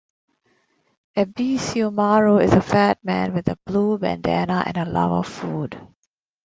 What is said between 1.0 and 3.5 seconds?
Ebisumaru is a fat man with